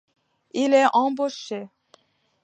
[0.55, 1.67] Il est embauché.